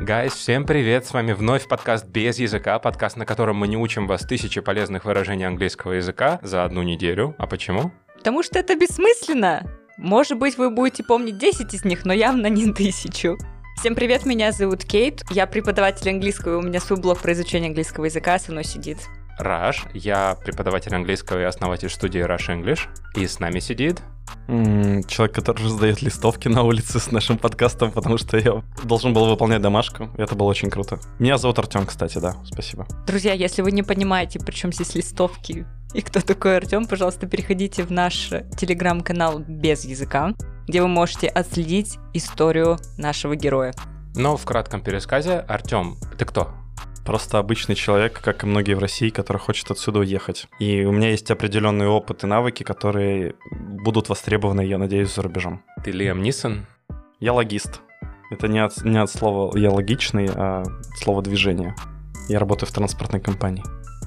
[0.00, 1.04] Гайс, всем привет!
[1.04, 5.04] С вами вновь подкаст «Без языка», подкаст, на котором мы не учим вас тысячи полезных
[5.04, 7.34] выражений английского языка за одну неделю.
[7.36, 7.92] А почему?
[8.16, 9.66] Потому что это бессмысленно.
[9.98, 13.36] Может быть, вы будете помнить 10 из них, но явно не тысячу.
[13.76, 17.68] Всем привет, меня зовут Кейт, я преподаватель английского, и у меня свой блог про изучение
[17.68, 18.96] английского языка, со мной сидит.
[19.38, 24.00] Раш, я преподаватель английского и основатель студии Rush English, и с нами сидит...
[24.46, 29.62] Человек, который раздает листовки на улице с нашим подкастом, потому что я должен был выполнять
[29.62, 30.10] домашку.
[30.16, 30.98] и Это было очень круто.
[31.18, 32.86] Меня зовут Артем, кстати, да, спасибо.
[33.06, 37.82] Друзья, если вы не понимаете, при чем здесь листовки и кто такой Артем, пожалуйста, переходите
[37.82, 40.34] в наш телеграм-канал без языка,
[40.68, 43.74] где вы можете отследить историю нашего героя.
[44.14, 46.52] Но в кратком пересказе, Артем, ты кто?
[47.10, 50.46] Просто обычный человек, как и многие в России, который хочет отсюда уехать.
[50.60, 55.64] И у меня есть определенный опыт и навыки, которые будут востребованы, я надеюсь, за рубежом.
[55.82, 56.66] Ты Лиам Нисон?
[57.18, 57.80] Я логист.
[58.30, 61.74] Это не от, не от слова «я логичный», а от слова «движение».
[62.28, 63.64] Я работаю в транспортной компании.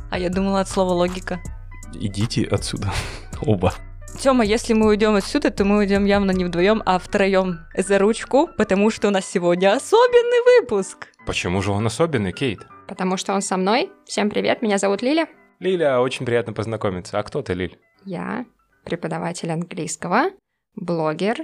[0.10, 1.42] А я думала от слова логика.
[1.94, 2.94] Идите отсюда.
[3.42, 3.74] Оба.
[4.18, 8.48] Тёма, если мы уйдем отсюда, то мы уйдем явно не вдвоем, а втроем за ручку,
[8.58, 11.10] потому что у нас сегодня особенный выпуск.
[11.26, 12.66] Почему же он особенный, Кейт?
[12.88, 13.92] Потому что он со мной.
[14.06, 15.28] Всем привет, меня зовут Лиля.
[15.60, 17.18] Лиля, очень приятно познакомиться.
[17.18, 17.80] А кто ты, Лиль?
[18.06, 18.46] Я
[18.84, 20.32] преподаватель английского,
[20.76, 21.38] блогер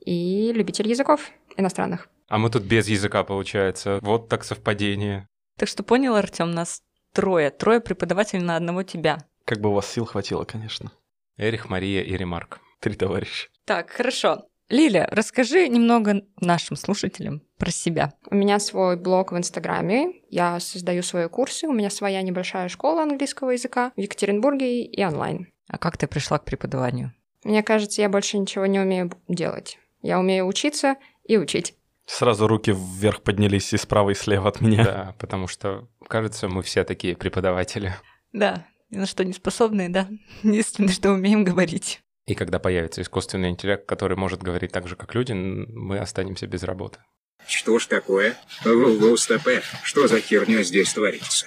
[0.00, 2.08] и любитель языков иностранных.
[2.28, 3.98] А мы тут без языка, получается.
[4.02, 5.26] Вот так совпадение.
[5.56, 6.82] Так что понял, Артем, нас
[7.12, 7.50] трое.
[7.50, 9.18] Трое преподавателей на одного тебя.
[9.44, 10.92] Как бы у вас сил хватило, конечно.
[11.38, 12.60] Эрих, Мария и Ремарк.
[12.80, 13.48] Три товарища.
[13.64, 14.48] Так, хорошо.
[14.68, 18.12] Лиля, расскажи немного нашим слушателям про себя.
[18.28, 23.02] У меня свой блог в Инстаграме, я создаю свои курсы, у меня своя небольшая школа
[23.02, 25.52] английского языка в Екатеринбурге и онлайн.
[25.68, 27.12] А как ты пришла к преподаванию?
[27.44, 29.78] Мне кажется, я больше ничего не умею делать.
[30.02, 31.74] Я умею учиться и учить.
[32.06, 34.84] Сразу руки вверх поднялись и справа, и слева от меня.
[34.84, 37.94] Да, потому что, кажется, мы все такие преподаватели.
[38.32, 40.08] Да, ни на что не способные, да.
[40.42, 42.02] Единственное, что умеем говорить.
[42.26, 46.64] И когда появится искусственный интеллект, который может говорить так же, как люди, мы останемся без
[46.64, 46.98] работы.
[47.46, 48.36] Что ж такое?
[48.64, 51.46] ВВСТП, что за херня здесь творится?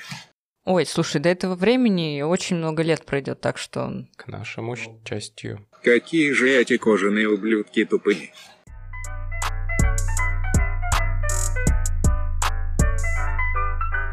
[0.63, 4.05] Ой, слушай, до этого времени очень много лет пройдет, так что...
[4.15, 5.67] К нашему счастью.
[5.83, 8.31] Какие же эти кожаные ублюдки тупые.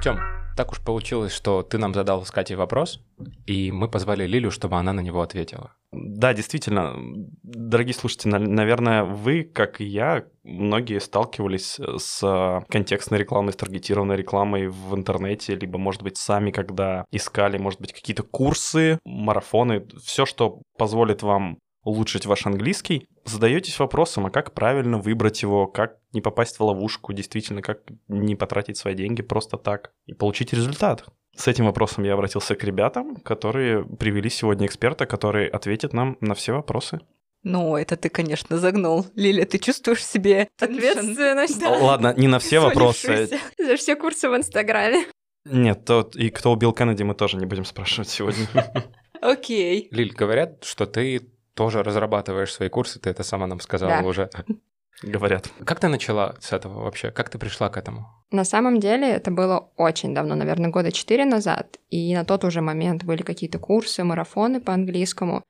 [0.03, 0.19] Тём,
[0.57, 3.01] так уж получилось, что ты нам задал с Катей вопрос,
[3.47, 5.73] и мы позвали Лилю, чтобы она на него ответила.
[5.93, 6.95] Да, действительно,
[7.43, 14.17] дорогие слушатели, на- наверное, вы, как и я, многие сталкивались с контекстной рекламой, с таргетированной
[14.17, 20.27] рекламой в интернете, либо, может быть, сами, когда искали, может быть, какие-то курсы, марафоны, все,
[20.27, 26.21] что позволит вам улучшить ваш английский, задаетесь вопросом, а как правильно выбрать его, как не
[26.21, 31.05] попасть в ловушку, действительно, как не потратить свои деньги просто так и получить результат.
[31.37, 36.35] С этим вопросом я обратился к ребятам, которые привели сегодня эксперта, который ответит нам на
[36.35, 37.01] все вопросы.
[37.43, 39.07] Ну, это ты, конечно, загнул.
[39.15, 41.71] Лиля, ты чувствуешь себе Ответственность Да.
[41.71, 43.29] Ладно, не на все вопросы.
[43.59, 45.07] За все курсы в Инстаграме.
[45.45, 48.49] Нет, тот и кто убил Кеннеди, мы тоже не будем спрашивать сегодня.
[49.21, 49.89] Окей.
[49.93, 54.09] Лиль, говорят, что ты тоже разрабатываешь свои курсы, ты это сама нам сказала Да.
[54.09, 54.31] уже.
[55.03, 55.51] Говорят.
[55.65, 57.11] Как ты начала с этого вообще?
[57.11, 58.07] Как ты пришла к этому?
[58.31, 62.61] На самом деле это было очень давно, наверное, года четыре назад, и на тот уже
[62.61, 65.43] момент были какие-то курсы, марафоны по английскому.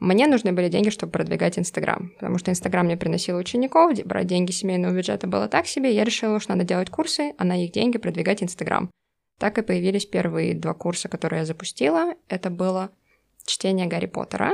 [0.00, 4.52] Мне нужны были деньги, чтобы продвигать Инстаграм, потому что Инстаграм мне приносил учеников, брать деньги
[4.52, 7.98] семейного бюджета было так себе, я решила, что надо делать курсы, а на их деньги
[7.98, 8.90] продвигать Инстаграм.
[9.38, 12.14] Так и появились первые два курса, которые я запустила.
[12.28, 12.90] Это было
[13.46, 14.52] чтение Гарри Поттера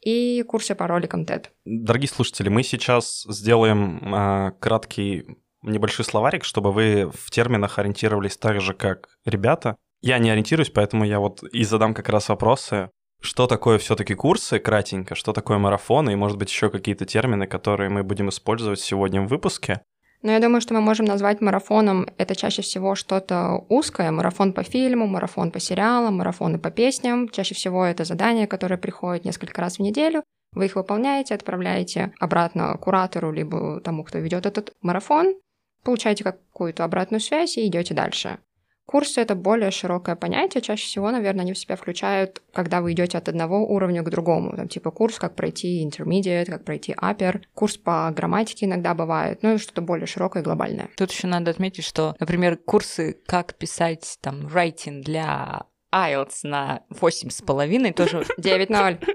[0.00, 1.46] и курсы по роликам TED.
[1.64, 5.24] Дорогие слушатели, мы сейчас сделаем а, краткий
[5.62, 9.76] небольшой словарик, чтобы вы в терминах ориентировались так же, как ребята.
[10.00, 12.90] Я не ориентируюсь, поэтому я вот и задам как раз вопросы.
[13.20, 17.90] Что такое все-таки курсы, кратенько, что такое марафоны, и, может быть, еще какие-то термины, которые
[17.90, 19.82] мы будем использовать сегодня в выпуске.
[20.22, 24.10] Но я думаю, что мы можем назвать марафоном это чаще всего что-то узкое.
[24.10, 27.28] Марафон по фильму, марафон по сериалам, марафоны по песням.
[27.28, 30.24] Чаще всего это задания, которые приходят несколько раз в неделю.
[30.52, 35.34] Вы их выполняете, отправляете обратно куратору, либо тому, кто ведет этот марафон,
[35.84, 38.38] получаете какую-то обратную связь и идете дальше.
[38.88, 40.62] Курсы— это более широкое понятие.
[40.62, 44.56] Чаще всего, наверное, они в себя включают, когда вы идете от одного уровня к другому.
[44.56, 47.42] Там, типа курс, как пройти intermediate, как пройти upper.
[47.52, 49.42] Курс по грамматике иногда бывает.
[49.42, 50.88] Ну и что-то более широкое и глобальное.
[50.96, 55.64] Тут еще надо отметить, что, например, курсы «Как писать там writing для
[55.94, 59.06] IELTS на 8,5 тоже, 9-0.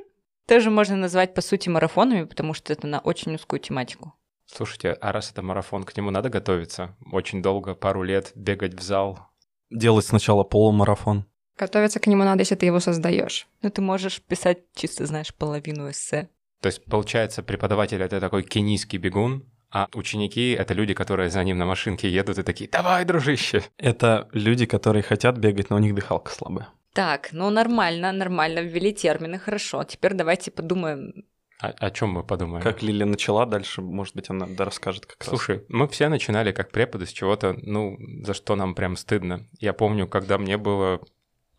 [0.48, 4.14] тоже можно назвать, по сути, марафонами, потому что это на очень узкую тематику.
[4.46, 6.96] Слушайте, а раз это марафон, к нему надо готовиться?
[7.12, 9.33] Очень долго, пару лет бегать в зал.
[9.74, 11.26] Делать сначала полумарафон.
[11.58, 13.48] Готовиться к нему надо, если ты его создаешь.
[13.64, 16.30] Ну, ты можешь писать чисто, знаешь, половину эссе.
[16.62, 21.58] То есть, получается, преподаватель— это такой кенийский бегун, а ученики— это люди, которые за ним
[21.58, 25.96] на машинке едут и такие «Давай, дружище!» Это люди, которые хотят бегать, но у них
[25.96, 26.70] дыхалка слабая.
[26.94, 29.84] Так, ну нормально, нормально, ввели термины, хорошо.
[29.84, 31.26] Теперь давайте подумаем.
[31.64, 32.62] О, о чем мы подумаем?
[32.62, 35.30] Как Лилия начала, дальше, может быть, она да, расскажет как раз.
[35.30, 39.48] Слушай, мы все начинали как преподы с чего-то, ну, за что нам прям стыдно.
[39.60, 41.00] Я помню, когда мне было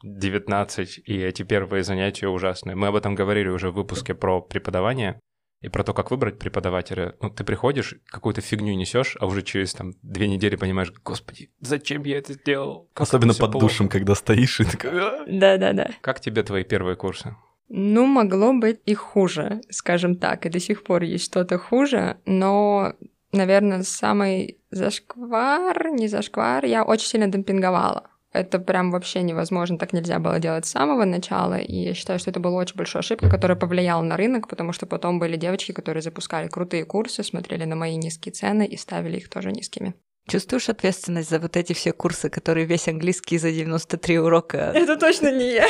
[0.03, 2.77] 19, и эти первые занятия ужасные.
[2.77, 5.19] Мы об этом говорили уже в выпуске про преподавание
[5.63, 7.17] и про то, как выбрать преподавателя.
[7.23, 12.05] Ну, ты приходишь, какую-то фигню несешь, а уже через там две недели понимаешь, господи, зачем
[12.05, 12.91] я это сделал?
[12.93, 13.67] Как Особенно это под плохо».
[13.69, 15.01] душем, когда стоишь и такой...
[15.01, 15.25] «А».
[15.27, 15.93] Да-да-да.
[16.03, 17.35] Как тебе твои первые курсы?
[17.69, 20.47] Ну, могло быть и хуже, скажем так.
[20.47, 22.95] И до сих пор есть что-то хуже, но,
[23.33, 28.11] наверное, самый зашквар, не зашквар, я очень сильно демпинговала.
[28.33, 32.31] Это прям вообще невозможно, так нельзя было делать с самого начала, и я считаю, что
[32.31, 36.03] это была очень большая ошибка, которая повлияла на рынок, потому что потом были девочки, которые
[36.03, 39.95] запускали крутые курсы, смотрели на мои низкие цены и ставили их тоже низкими.
[40.29, 44.73] Чувствуешь ответственность за вот эти все курсы, которые весь английский за 93 урока?
[44.75, 45.67] Это точно не я.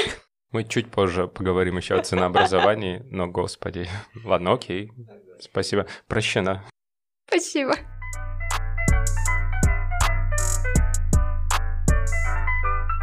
[0.55, 3.89] Мы чуть позже поговорим еще о ценообразовании, но, господи,
[4.23, 4.93] ладно, окей,
[5.41, 6.65] спасибо, прощена.
[7.27, 7.75] Спасибо.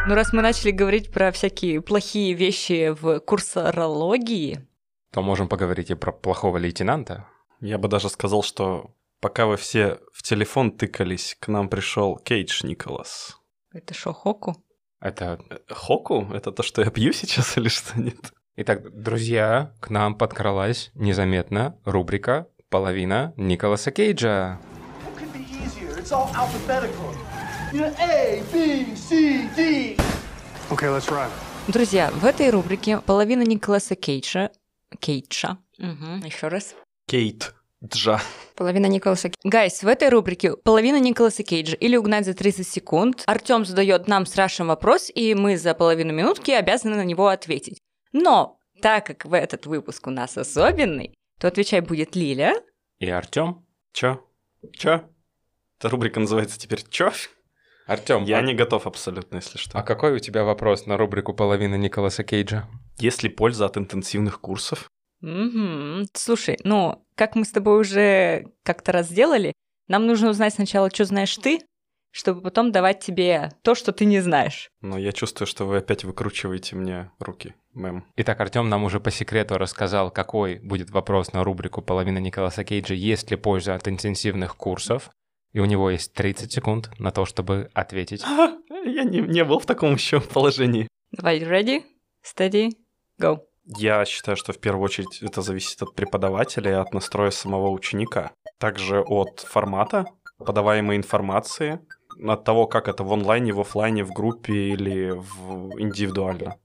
[0.07, 4.65] Ну, раз мы начали говорить про всякие плохие вещи в курсорологии,
[5.11, 7.27] То можем поговорить и про плохого лейтенанта.
[7.59, 12.65] Я бы даже сказал, что пока вы все в телефон тыкались, к нам пришел Кейдж
[12.65, 13.37] Николас.
[13.73, 14.55] это шо, Хоку?
[15.01, 16.27] Это Э, Хоку?
[16.31, 18.31] Это то, что я пью сейчас или что нет?
[18.55, 24.59] Итак, друзья, к нам подкралась незаметно рубрика «Половина Николаса Кейджа».
[31.67, 34.51] Друзья, в этой рубрике половина Николаса Кейджа...
[34.99, 35.57] Кейджа.
[35.77, 36.75] Еще раз.
[37.07, 38.21] Кейт Джа.
[38.55, 43.23] Половина Николаса Гайс, в этой рубрике половина Николаса Кейджа или угнать за 30 секунд.
[43.25, 47.79] Артем задает нам с Рашем вопрос, и мы за половину минутки обязаны на него ответить.
[48.11, 52.53] Но, так как в этот выпуск у нас особенный, то отвечать будет Лиля.
[52.99, 53.65] И Артем.
[53.93, 54.23] Чё?
[54.73, 55.03] Чё?
[55.79, 57.11] Эта рубрика называется теперь «Чё?»
[57.87, 59.77] Артем, Я а, не готов абсолютно, если что.
[59.77, 62.67] а какой у тебя вопрос на рубрику «Половина Николаса Кейджа»?
[62.99, 64.91] Есть ли польза от интенсивных курсов?
[65.21, 66.05] Мгм.
[66.13, 69.53] Слушай, ну, как мы с тобой уже как-то раз сделали,
[69.87, 71.59] нам нужно узнать сначала, что знаешь ты,
[72.11, 74.69] чтобы потом давать тебе то, что ты не знаешь.
[74.81, 78.05] Но я чувствую, что вы опять выкручиваете мне руки, мэм.
[78.17, 82.93] Итак, Артем нам уже по секрету рассказал, какой будет вопрос на рубрику «Половина Николаса Кейджа»,
[82.93, 85.09] есть ли польза от интенсивных курсов.
[85.53, 88.23] И у него есть 30 секунд на то, чтобы ответить.
[88.85, 90.87] Я не, не был в таком еще положении.
[91.11, 91.83] Давай, ready,
[92.23, 92.71] steady,
[93.19, 93.41] go.
[93.65, 98.31] Я считаю, что в первую очередь это зависит от преподавателя и от настроя самого ученика.
[98.57, 100.05] Также от формата
[100.37, 101.79] подаваемой информации,
[102.23, 106.57] от того, как это в онлайне, в оффлайне, в группе или в индивидуально.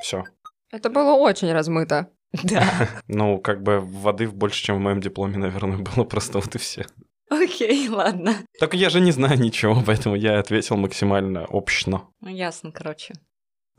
[0.00, 0.24] Все.
[0.70, 2.10] Это было очень размыто.
[2.44, 2.88] Да.
[3.08, 6.58] Ну, как бы воды в больше, чем в моем дипломе, наверное, было просто вот и
[6.58, 6.86] все.
[7.28, 8.34] Окей, ладно.
[8.58, 12.08] Так я же не знаю ничего, поэтому я ответил максимально общно.
[12.20, 13.14] Ну, ясно, короче.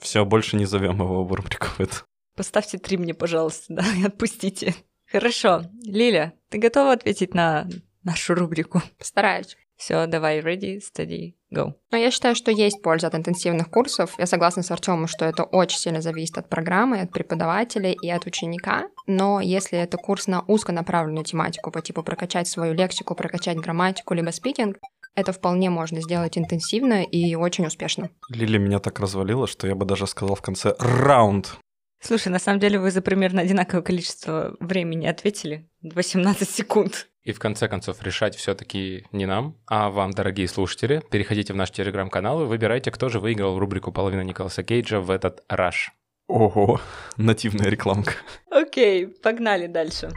[0.02, 1.96] Все, больше не зовем его в рубрику в эту.
[2.42, 4.74] Поставьте три мне, пожалуйста, да, и отпустите.
[5.06, 5.62] Хорошо.
[5.84, 7.70] Лиля, ты готова ответить на
[8.04, 8.82] нашу рубрику?
[8.98, 9.56] Постараюсь.
[9.76, 11.74] Все, давай, ready, steady, go.
[11.92, 14.16] Но я считаю, что есть польза от интенсивных курсов.
[14.18, 18.26] Я согласна с Артемом, что это очень сильно зависит от программы, от преподавателя и от
[18.26, 18.86] ученика.
[19.06, 24.32] Но если это курс на узконаправленную тематику по типу прокачать свою лексику, прокачать грамматику, либо
[24.32, 24.78] спикинг,
[25.14, 28.10] это вполне можно сделать интенсивно и очень успешно.
[28.30, 31.60] Лили меня так развалила, что я бы даже сказал в конце «раунд».
[32.04, 35.70] Слушай, на самом деле вы за примерно одинаковое количество времени ответили.
[35.84, 37.08] 18 секунд.
[37.22, 41.04] И в конце концов решать все-таки не нам, а вам, дорогие слушатели.
[41.12, 45.44] Переходите в наш телеграм-канал и выбирайте, кто же выиграл рубрику «Половина Николаса Кейджа» в этот
[45.48, 45.92] раш.
[46.28, 46.82] Ого,
[47.18, 48.14] нативная рекламка.
[48.50, 50.10] Окей, погнали дальше.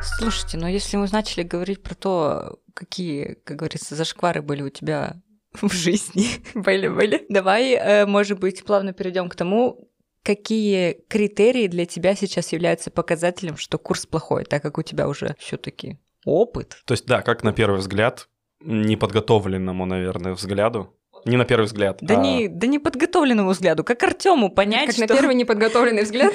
[0.00, 5.20] Слушайте, ну если мы начали говорить про то, какие, как говорится, зашквары были у тебя
[5.62, 9.88] в жизни, были-были, давай, э, может быть, плавно перейдем к тому,
[10.22, 15.36] какие критерии для тебя сейчас являются показателем, что курс плохой, так как у тебя уже
[15.38, 16.78] все-таки опыт.
[16.84, 18.28] То есть, да, как на первый взгляд,
[18.60, 20.96] неподготовленному, наверное, взгляду.
[21.24, 21.98] Не на первый взгляд.
[22.00, 25.02] Да, а- не, да не подготовленному взгляду, как Артему понять, как что...
[25.02, 26.34] на первый неподготовленный взгляд.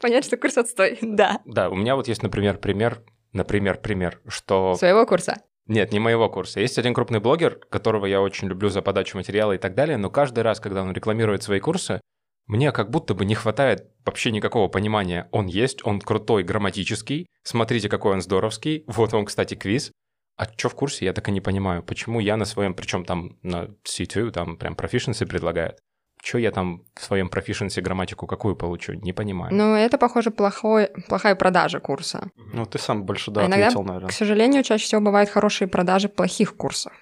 [0.00, 0.98] Понять, что курс отстой.
[1.00, 1.40] Да.
[1.44, 4.74] Да, у меня вот есть, например, пример, например, пример, что...
[4.74, 5.42] Своего курса.
[5.66, 6.60] Нет, не моего курса.
[6.60, 10.10] Есть один крупный блогер, которого я очень люблю за подачу материала и так далее, но
[10.10, 12.00] каждый раз, когда он рекламирует свои курсы,
[12.46, 15.28] мне как будто бы не хватает вообще никакого понимания.
[15.32, 19.90] Он есть, он крутой, грамматический, смотрите, какой он здоровский, вот он, кстати, квиз.
[20.36, 21.82] А что в курсе, я так и не понимаю.
[21.82, 25.78] Почему я на своем, причем там на C2, там прям proficiency предлагает.
[26.26, 29.54] Что я там в своем proficiency грамматику какую получу, не понимаю.
[29.54, 32.30] Ну, это, похоже, плохой, плохая продажа курса.
[32.52, 34.08] Ну, ты сам больше, да, А иногда, ответил, наверное.
[34.08, 36.92] к сожалению, чаще всего бывают хорошие продажи плохих курсов.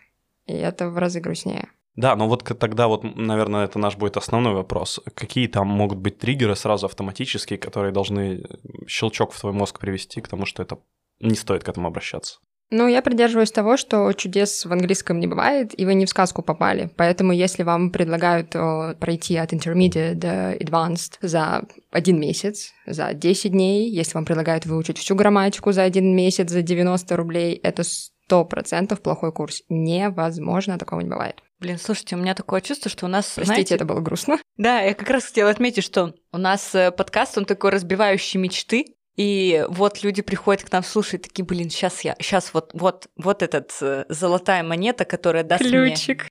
[0.45, 1.69] И это в разы грустнее.
[1.97, 5.01] Да, но вот к- тогда вот, наверное, это наш будет основной вопрос.
[5.15, 8.45] Какие там могут быть триггеры сразу автоматические, которые должны
[8.87, 10.77] щелчок в твой мозг привести к тому, что это
[11.21, 12.41] не стоит к этому обращаться?
[12.77, 16.43] Ну, я придерживаюсь того, что чудес в английском не бывает, и вы не в сказку
[16.43, 16.91] попали.
[16.97, 21.63] Поэтому, если вам предлагают о, пройти от intermediate до advanced за
[21.93, 26.63] один месяц, за 10 дней, если вам предлагают выучить всю грамматику за один месяц за
[26.63, 27.85] 90 рублей, это
[28.29, 29.63] 100% плохой курс.
[29.69, 31.45] Невозможно, такого не бывает.
[31.61, 34.41] Блин, слушайте, у меня такое чувство, что у нас, Простите, знаете, это было грустно.
[34.57, 38.97] Да, я как раз хотела отметить, что у нас э, подкаст, он такой разбивающий мечты.
[39.17, 43.43] И вот люди приходят к нам слушать, такие, блин, сейчас я, сейчас вот, вот, вот
[43.43, 45.71] этот э, золотая монета, которая даст мне...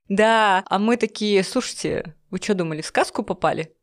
[0.09, 3.73] Да, а мы такие, слушайте, вы что думали, в сказку попали?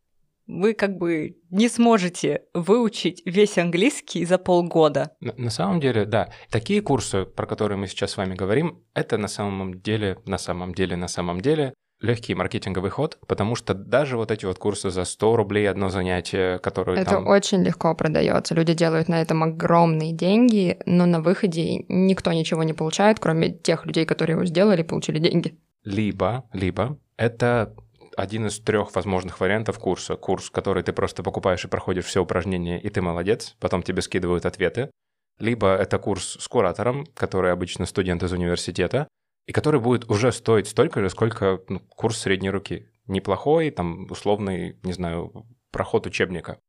[0.47, 5.13] Вы как бы не сможете выучить весь английский за полгода.
[5.21, 9.17] На, на самом деле, да, такие курсы, про которые мы сейчас с вами говорим, это
[9.17, 14.17] на самом деле, на самом деле, на самом деле легкий маркетинговый ход, потому что даже
[14.17, 17.27] вот эти вот курсы за 100 рублей одно занятие, которые Это там...
[17.27, 18.55] очень легко продается.
[18.55, 23.87] Люди делают на этом огромные деньги, но на выходе никто ничего не получает, кроме тех
[23.87, 25.59] людей, которые его сделали, получили деньги.
[25.85, 27.75] Либо, либо это
[28.17, 30.17] один из трех возможных вариантов курса.
[30.17, 34.47] Курс, который ты просто покупаешь и проходишь все упражнения, и ты молодец, потом тебе скидывают
[34.47, 34.91] ответы.
[35.39, 39.09] Либо это курс с куратором, который обычно студент из университета,
[39.51, 42.87] и который будет уже стоить столько же, сколько ну, курс средней руки.
[43.09, 46.61] Неплохой, там, условный, не знаю, проход учебника.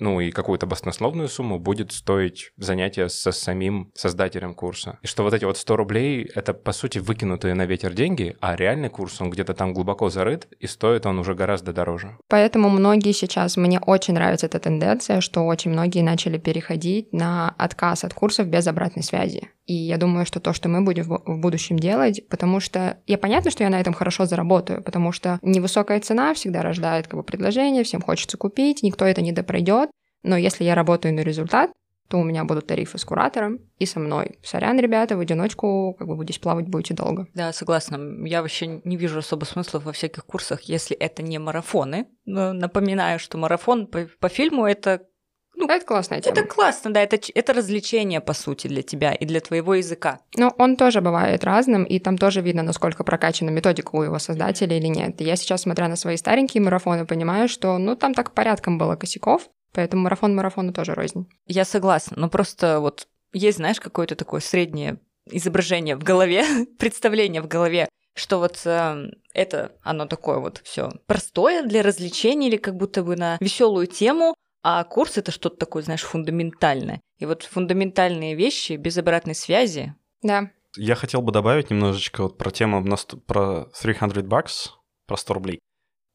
[0.00, 4.98] Ну и какую-то баснословную сумму будет стоить занятие со самим создателем курса.
[5.02, 8.56] И что вот эти вот 100 рублей— это, по сути, выкинутые на ветер деньги, а
[8.56, 12.16] реальный курс, он где-то там глубоко зарыт, и стоит он уже гораздо дороже.
[12.28, 18.04] Поэтому многие сейчас, мне очень нравится эта тенденция, что очень многие начали переходить на отказ
[18.04, 19.50] от курсов без обратной связи.
[19.66, 23.52] И я думаю, что то, что мы будем в будущем делать, потому что я понятно,
[23.52, 27.84] что я на этом хорошо заработаю, потому что невысокая цена всегда рождает как бы предложение,
[27.84, 29.89] всем хочется купить, никто это не допройдет.
[30.22, 31.70] Но если я работаю на результат,
[32.08, 34.38] то у меня будут тарифы с куратором и со мной.
[34.42, 37.28] Сорян, ребята, в одиночку как бы вы здесь плавать будете долго.
[37.34, 38.26] Да, согласна.
[38.26, 42.08] Я вообще не вижу особо смысла во всяких курсах, если это не марафоны.
[42.24, 45.06] Но напоминаю, что марафон по, по фильму это
[45.54, 46.36] Ну, это классная тема.
[46.36, 50.18] Это классно, да, это, это развлечение, по сути, для тебя и для твоего языка.
[50.36, 54.76] Но он тоже бывает разным, и там тоже видно, насколько прокачана методика у его создателя
[54.76, 55.20] или нет.
[55.20, 58.96] И я сейчас, смотря на свои старенькие марафоны, понимаю, что, ну, там так порядком было
[58.96, 61.28] косяков, поэтому марафон марафону тоже рознь.
[61.46, 66.44] Я согласна, но просто вот есть, знаешь, какое-то такое среднее изображение в голове,
[66.78, 72.56] представление в голове, что вот э, это, оно такое вот все простое для развлечения или
[72.56, 77.00] как будто бы на веселую тему, а курс это что-то такое, знаешь, фундаментальное.
[77.18, 79.94] И вот фундаментальные вещи без обратной связи.
[80.22, 80.50] Да.
[80.76, 82.84] Я хотел бы добавить немножечко вот про тему
[83.26, 84.70] про 300 bucks,
[85.06, 85.60] про 100 рублей.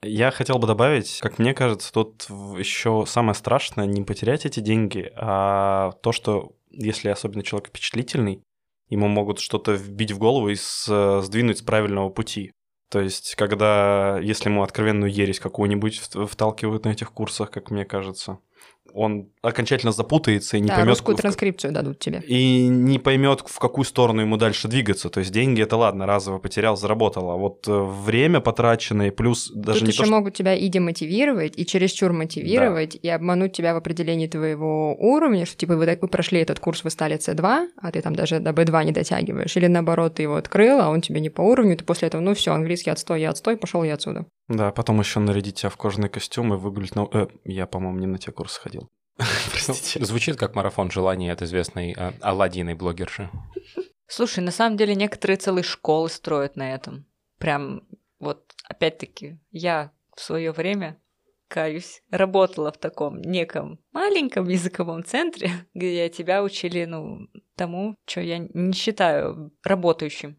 [0.04, 5.12] Я хотел бы добавить, как мне кажется, тут еще самое страшное не потерять эти деньги,
[5.16, 8.44] а то, что если особенно человек впечатлительный,
[8.90, 12.52] ему могут что-то вбить в голову и сдвинуть с правильного пути.
[12.92, 15.98] То есть, когда, если ему откровенную ересь какую-нибудь
[16.30, 18.40] вталкивают на этих курсах, как мне кажется,
[18.96, 22.22] он окончательно запутается и не да, поймет, русскую транскрипцию дадут тебе.
[22.26, 25.10] и не поймет, в какую сторону ему дальше двигаться.
[25.10, 27.30] То есть деньги это ладно, разово потерял, заработал.
[27.30, 30.16] А вот э, время потраченное, плюс даже Тут не еще то, что...
[30.16, 35.58] могут тебя и демотивировать, и чересчур мотивировать, и обмануть тебя в определении твоего уровня, что
[35.58, 38.86] типа вы, вы прошли этот курс, вы стали C2, а ты там даже до B2
[38.86, 39.56] не дотягиваешь.
[39.58, 42.34] Или наоборот, ты его открыл, а он тебе не по уровню, ты после этого, ну
[42.34, 44.26] все, английский отстой, я отстой, пошел я отсюда.
[44.48, 47.08] Да, потом еще нарядить тебя в кожаный костюм и выгулить на...
[47.12, 48.90] э, я, по-моему, не на те курсы ходил.
[49.18, 50.00] Простите.
[50.00, 53.30] Ну, Звучит как марафон желаний от известной Аладдиной блогерши.
[54.08, 57.06] Слушай, на самом деле некоторые целые школы строят на этом.
[57.40, 57.82] Прям
[58.20, 60.98] вот опять-таки я в свое время
[61.48, 68.40] каюсь, работала в таком неком маленьком языковом центре, где тебя учили, ну, тому, что я
[68.40, 70.38] не считаю работающим.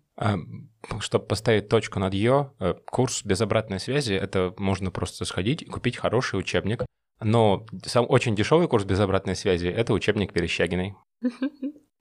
[1.00, 5.66] Чтобы поставить точку над «ё», э, курс без обратной связи— это можно просто сходить и
[5.66, 6.84] купить хороший учебник.
[7.20, 10.94] Но сам очень дешевый курс без обратной связи– это учебник Верещагиной.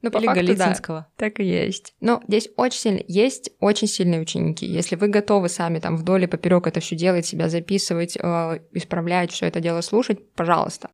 [0.02, 1.08] Ну, по Или факту, да, Голицынского.
[1.16, 1.96] так и есть.
[2.00, 4.64] Но здесь очень сильно, есть очень сильные ученики.
[4.68, 9.32] Если вы готовы сами там вдоль и поперек это все делать, себя записывать, э, исправлять,
[9.32, 10.92] все это дело слушать, пожалуйста.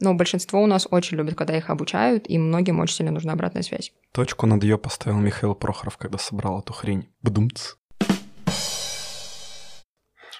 [0.00, 3.62] Но большинство у нас очень любят, когда их обучают, и многим очень сильно нужна обратная
[3.62, 3.92] связь.
[4.12, 7.08] Точку над ее поставил Михаил Прохоров, когда собрал эту хрень.
[7.22, 7.74] Бдумц.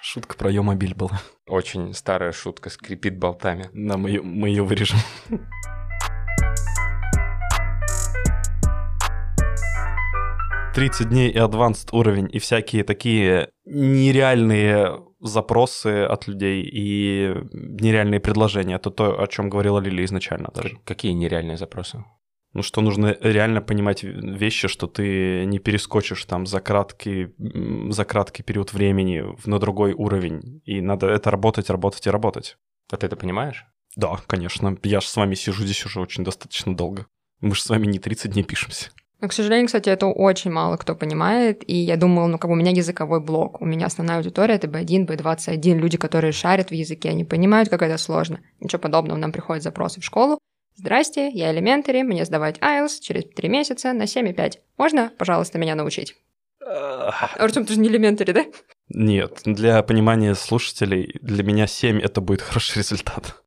[0.01, 1.21] Шутка про Йомобиль была.
[1.47, 3.69] Очень старая шутка, скрипит болтами.
[3.73, 4.99] Да, мы ее, мы ее вырежем.
[10.73, 18.75] Тридцать дней и advanced уровень, и всякие такие нереальные запросы от людей и нереальные предложения.
[18.75, 20.77] Это то, о чем говорила Лили изначально даже.
[20.85, 22.03] Какие нереальные запросы?
[22.53, 27.33] Ну, что нужно реально понимать вещи, что ты не перескочишь там за краткий,
[27.91, 30.61] за краткий период времени на другой уровень.
[30.63, 32.57] И надо это работать, работать и работать.
[32.89, 33.65] А ты это понимаешь?
[33.97, 34.77] Да, конечно.
[34.83, 37.07] Я же с вами сижу здесь уже очень достаточно долго.
[37.41, 38.91] Мы же с вами не 30 дней пишемся.
[39.21, 41.63] Но, к сожалению, кстати, это очень мало кто понимает.
[41.67, 43.61] И я думала, ну, как бы у меня языковой блок.
[43.61, 45.75] У меня основная аудитория— это B1, B21.
[45.75, 48.41] Люди, которые шарят в языке, они понимают, как это сложно.
[48.59, 49.17] Ничего подобного.
[49.17, 50.39] Нам приходят запросы в школу.
[50.75, 54.55] Здрасте, я элементари, мне сдавать IELTS через 3 месяца на 7,5.
[54.77, 56.15] Можно, пожалуйста, меня научить?
[56.59, 58.45] Артем, ты же не элементари, да?
[58.89, 63.44] Нет, для понимания слушателей, для меня 7 это будет хороший результат.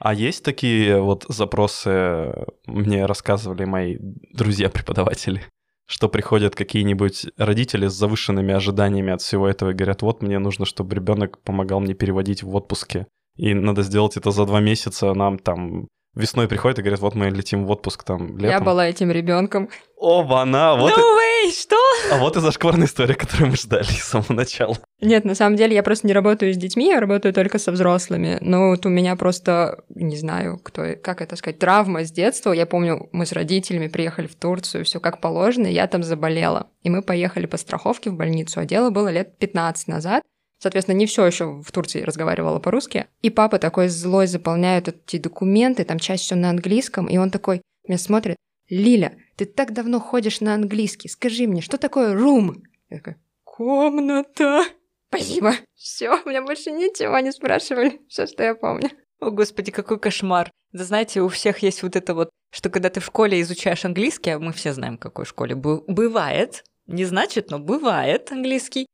[0.00, 2.32] А есть такие вот запросы,
[2.66, 5.42] мне рассказывали мои друзья-преподаватели,
[5.86, 10.64] что приходят какие-нибудь родители с завышенными ожиданиями от всего этого и говорят, вот мне нужно,
[10.64, 15.38] чтобы ребенок помогал мне переводить в отпуске, и надо сделать это за два месяца, нам
[15.38, 18.50] там весной приходят и говорят, вот мы летим в отпуск там летом.
[18.50, 19.68] Я была этим ребенком.
[19.98, 21.76] Оба, она, вот, No way, что?
[22.10, 24.76] А вот и зашкварная история, которую мы ждали с самого начала.
[25.00, 28.38] Нет, на самом деле я просто не работаю с детьми, я работаю только со взрослыми.
[28.40, 32.52] Но вот у меня просто, не знаю, кто, как это сказать, травма с детства.
[32.52, 36.68] Я помню, мы с родителями приехали в Турцию, все как положено, я там заболела.
[36.82, 40.22] И мы поехали по страховке в больницу, а дело было лет 15 назад.
[40.62, 43.06] Соответственно, не все еще в Турции разговаривала по-русски.
[43.22, 47.62] И папа такой злой заполняет эти документы, там часть все на английском, и он такой
[47.88, 48.36] меня смотрит,
[48.68, 52.56] Лиля, ты так давно ходишь на английский, скажи мне, что такое room?
[52.90, 54.64] Я такая, комната.
[55.08, 55.54] Спасибо.
[55.74, 58.02] Все, у меня больше ничего не спрашивали.
[58.06, 58.90] Все, что я помню.
[59.18, 60.50] О, господи, какой кошмар.
[60.72, 64.28] Да знаете, у всех есть вот это вот, что когда ты в школе изучаешь английский,
[64.28, 68.84] а мы все знаем, в какой школе бывает, не значит, но бывает английский.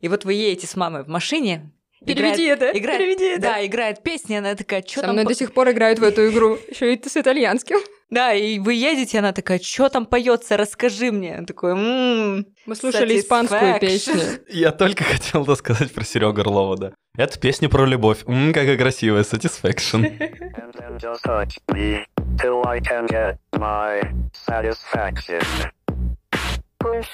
[0.00, 1.72] И вот вы едете с мамой в машине,
[2.06, 3.40] Переведи играет- это, играет- переведи это.
[3.40, 5.12] Да, играет песня, она такая, что там...
[5.12, 6.58] мной по- до сих пор играют в эту игру.
[6.70, 7.78] Еще и с итальянским.
[8.10, 11.42] Да, и вы едете, она такая, что там поется, расскажи мне.
[11.46, 14.14] Такой, «М, Мы слушали испанскую песню.
[14.48, 16.92] Я только хотел рассказать про Серегу Орлова, да.
[17.16, 18.24] Это песня про любовь.
[18.26, 20.02] Ммм, какая красивая, Satisfaction.
[20.18, 22.04] and then just touch me
[22.40, 25.42] till I can get my satisfaction.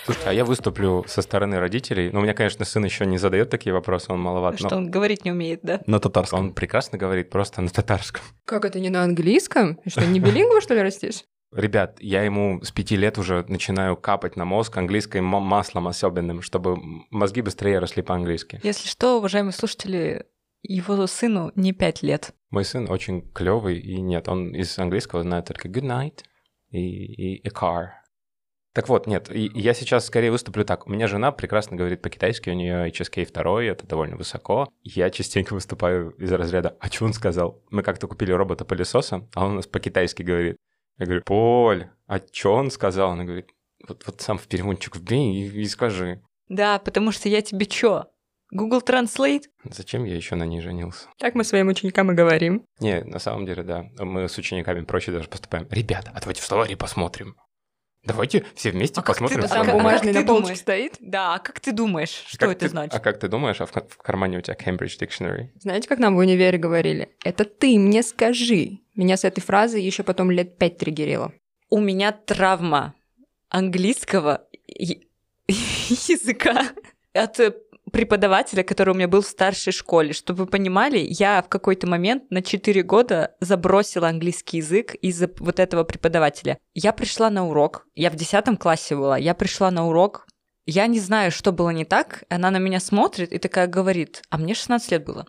[0.05, 2.11] Слушай, а я выступлю со стороны родителей.
[2.13, 4.91] Ну, у меня, конечно, сын еще не задает такие вопросы, он маловат, Что но он
[4.91, 5.81] говорить не умеет, да?
[5.87, 6.39] На татарском.
[6.41, 8.23] он прекрасно говорит, просто на татарском.
[8.45, 9.79] Как это не на английском?
[9.87, 11.25] Что, не билингва, что ли, растишь?
[11.53, 16.43] Ребят, я ему с пяти лет уже начинаю капать на мозг английским ма- маслом особенным,
[16.43, 16.79] чтобы
[17.11, 18.61] мозги быстрее росли по-английски.
[18.63, 20.27] Если что, уважаемые слушатели,
[20.63, 22.35] его сыну не пять лет.
[22.51, 26.21] Мой сын очень клевый, и нет, он из английского знает только good night
[26.71, 26.79] и,
[27.41, 27.87] и a car.
[28.73, 30.87] Так вот, нет, и- я сейчас скорее выступлю так.
[30.87, 34.69] У меня жена прекрасно говорит по-китайски, у нее HSK 2, это довольно высоко.
[34.83, 39.53] Я частенько выступаю из разряда «А что он сказал?» Мы как-то купили робота-пылесоса, а он
[39.53, 40.57] у нас по-китайски говорит.
[40.99, 43.11] Я говорю, Поль, а что он сказал?
[43.13, 43.49] Она говорит,
[43.89, 46.21] вот, вот сам в переводчик вбей и, и скажи.
[46.49, 48.05] Да, потому что я тебе чё?
[48.53, 49.45] Google Translate?
[49.65, 51.07] Зачем я еще на ней женился?
[51.19, 52.65] Так мы своим ученикам и говорим.
[52.81, 53.85] Не, на самом деле, да.
[53.99, 55.67] Мы с учениками проще даже поступаем.
[55.71, 57.37] Ребята, а давайте в словаре посмотрим.
[58.05, 59.43] Давайте все вместе А как посмотрим.
[59.43, 59.83] ты- в а Там как- словаре.
[59.91, 60.59] бумажный ты на думаешь?
[60.59, 60.95] стоит.
[61.01, 62.95] Да, а как ты думаешь, что Как это ты- значит?
[62.95, 65.49] А как ты думаешь, а в, в кармане у тебя Cambridge Dictionary?
[65.59, 67.11] Знаете, как нам в универе говорили?
[67.25, 68.79] Это ты мне скажи.
[68.95, 71.33] Меня с этой фразы еще потом лет пять триггерило.
[71.69, 72.95] У меня травма
[73.51, 74.47] английского
[75.49, 76.69] языка
[77.13, 77.53] от э,
[77.91, 80.13] преподавателя, который у меня был в старшей школе.
[80.13, 85.59] Чтобы вы понимали, я в какой-то момент на 4 года забросила английский язык из-за вот
[85.59, 86.59] этого преподавателя.
[86.75, 90.27] Я пришла на урок, я в 10 классе была, я пришла на урок,
[90.67, 94.39] я не знаю, что было не так, она на меня смотрит и такая говорит, а
[94.39, 95.27] мне 16 лет было.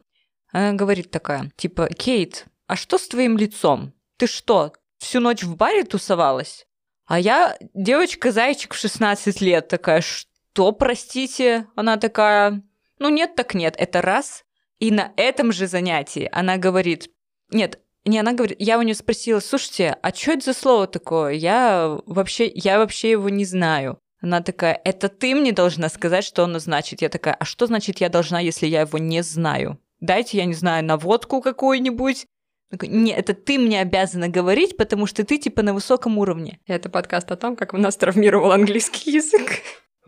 [0.51, 3.93] Она говорит такая, типа, Кейт, а что с твоим лицом?
[4.17, 6.65] Ты что, всю ночь в баре тусовалась?
[7.05, 10.30] А я девочка-зайчик в 16 лет такая, что,
[10.71, 11.67] простите?
[11.75, 12.61] Она такая,
[12.99, 14.43] ну нет так нет, это раз.
[14.79, 17.09] И на этом же занятии она говорит,
[17.51, 21.33] Нет, не, она говорит, я у нее спросила, слушайте, а что это за слово такое?
[21.33, 23.99] Я вообще, я вообще его не знаю.
[24.21, 27.01] Она такая, это ты мне должна сказать, что оно значит.
[27.01, 29.79] Я такая, а что значит я должна, если я его не знаю?
[29.99, 32.25] Дайте, я не знаю, наводку какую-нибудь.
[32.81, 36.59] Не, это ты мне обязана говорить, потому что ты типа на высоком уровне.
[36.65, 39.61] Это подкаст о том, как у нас травмировал английский язык.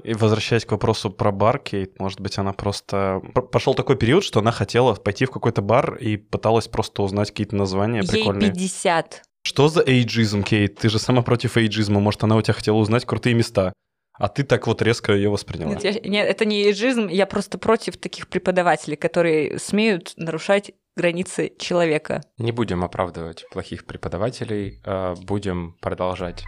[0.04, 3.22] И возвращаясь к вопросу про бар, Кейт, может быть, она просто...
[3.52, 7.56] Пошел такой период, что она хотела пойти в какой-то бар и пыталась просто узнать какие-то
[7.56, 8.52] названия Ей прикольные.
[8.52, 9.22] 50.
[9.44, 10.78] Что за эйджизм, Кейт?
[10.80, 12.00] Ты же сама против эйджизма.
[12.00, 13.72] Может, она у тебя хотела узнать крутые места.
[14.18, 15.72] А ты так вот резко ее восприняла.
[15.74, 21.52] Нет, я- нет, это не эйджизм, я просто против таких преподавателей, которые смеют нарушать границы
[21.60, 22.22] человека.
[22.38, 26.44] Не будем оправдывать плохих преподавателей, а будем продолжать.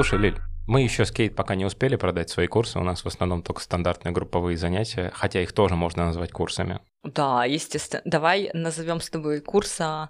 [0.00, 3.06] Слушай, Лиль, мы еще с Кейт пока не успели продать свои курсы, у нас в
[3.06, 6.80] основном только стандартные групповые занятия, хотя их тоже можно назвать курсами.
[7.04, 8.00] Да, естественно.
[8.06, 9.78] Давай назовем с тобой курс.
[9.78, 10.08] а,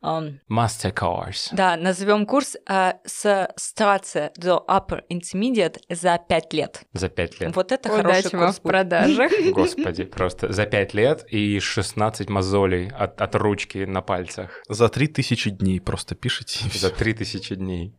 [0.00, 1.48] ам, Master Course.
[1.50, 6.82] да, назовем курс а, с стараться до Upper Intermediate за 5 лет.
[6.92, 7.56] За пять лет.
[7.56, 9.32] Вот это хороший Удачи вам курс в продажах.
[9.52, 15.08] Господи, просто за пять лет и 16 мозолей от, от ручки на пальцах За три
[15.08, 16.60] тысячи дней просто пишите.
[16.78, 16.90] за всё.
[16.90, 17.98] 3000 дней.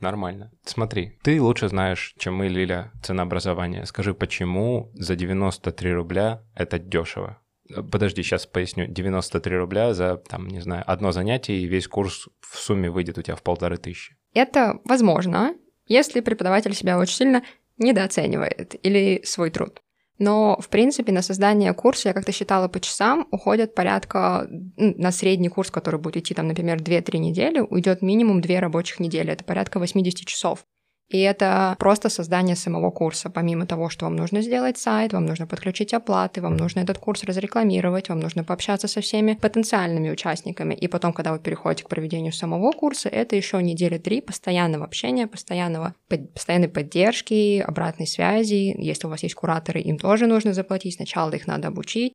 [0.00, 0.50] Нормально.
[0.64, 3.86] Смотри, ты лучше знаешь, чем мы, Лиля, ценообразование.
[3.86, 7.38] Скажи, почему за 93 рубля это дешево?
[7.68, 8.86] Э, Подожди, сейчас поясню.
[8.86, 13.22] 93 рубля за, там, не знаю, одно занятие, и весь курс в сумме выйдет у
[13.22, 14.16] тебя в полторы тысячи.
[14.34, 15.54] Это возможно,
[15.86, 17.42] если преподаватель себя очень сильно
[17.78, 19.82] недооценивает или свой труд.
[20.20, 25.48] Но, в принципе, на создание курса, я как-то считала по часам, уходят порядка, на средний
[25.48, 29.78] курс, который будет идти, там, например, 2-3 недели, уйдет минимум 2 рабочих недели, это порядка
[29.78, 30.66] 80 часов.
[31.10, 33.30] И это просто создание самого курса.
[33.30, 37.24] Помимо того, что вам нужно сделать сайт, вам нужно подключить оплаты, вам нужно этот курс
[37.24, 40.72] разрекламировать, вам нужно пообщаться со всеми потенциальными участниками.
[40.72, 45.26] И потом, когда вы переходите к проведению самого курса, это еще недели три постоянного общения,
[45.26, 48.76] постоянного, под- постоянной поддержки, обратной связи.
[48.78, 50.94] Если у вас есть кураторы, им тоже нужно заплатить.
[50.94, 52.12] Сначала их надо обучить.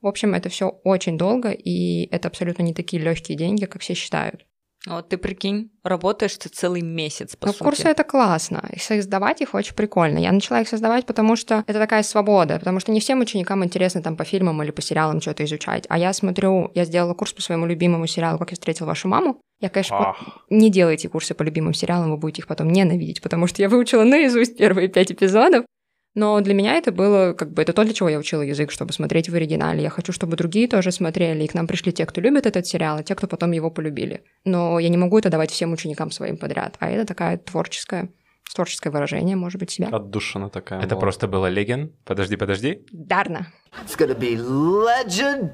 [0.00, 3.92] В общем, это все очень долго, и это абсолютно не такие легкие деньги, как все
[3.92, 4.47] считают.
[4.88, 7.62] А Вот ты прикинь, работаешь ты целый месяц, по Но сути.
[7.62, 8.64] курсы это классно.
[8.72, 10.18] И создавать их очень прикольно.
[10.18, 14.02] Я начала их создавать, потому что это такая свобода, потому что не всем ученикам интересно
[14.02, 15.84] там по фильмам или по сериалам что-то изучать.
[15.88, 19.40] А я смотрю, я сделала курс по своему любимому сериалу «Как я встретил вашу маму».
[19.60, 20.16] Я, конечно, Ах.
[20.50, 24.04] не делайте курсы по любимым сериалам, вы будете их потом ненавидеть, потому что я выучила
[24.04, 25.64] наизусть первые пять эпизодов.
[26.14, 28.92] Но для меня это было, как бы, это то, для чего я учила язык, чтобы
[28.92, 29.82] смотреть в оригинале.
[29.82, 32.98] Я хочу, чтобы другие тоже смотрели, и к нам пришли те, кто любит этот сериал,
[32.98, 34.24] и те, кто потом его полюбили.
[34.44, 36.76] Но я не могу это давать всем ученикам своим подряд.
[36.80, 38.08] А это такая творческая,
[38.54, 39.88] творческое выражение, может быть, себя.
[39.88, 40.80] Отдушина такая.
[40.80, 41.00] Это была.
[41.00, 41.92] просто было леген.
[42.04, 42.84] Подожди, подожди.
[42.90, 43.46] Дарно.
[43.84, 45.52] It's gonna be legend.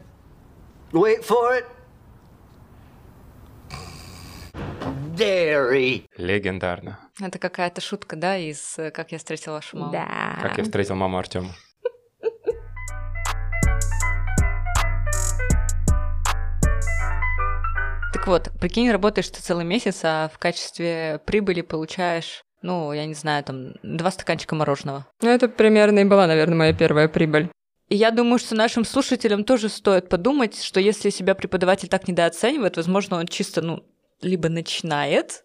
[0.92, 1.64] Wait for it.
[5.14, 6.08] Dairy.
[6.16, 6.98] Легендарно.
[7.20, 9.92] Это какая-то шутка, да, из э, «Как я встретила вашу маму».
[9.92, 10.38] Да.
[10.42, 11.50] Как я встретил маму Артема.
[18.12, 23.14] Так вот, прикинь, работаешь ты целый месяц, а в качестве прибыли получаешь, ну, я не
[23.14, 25.06] знаю, там, два стаканчика мороженого.
[25.20, 27.50] Ну, это примерно и была, наверное, моя первая прибыль.
[27.88, 32.76] И я думаю, что нашим слушателям тоже стоит подумать, что если себя преподаватель так недооценивает,
[32.76, 33.84] возможно, он чисто, ну,
[34.20, 35.44] либо начинает,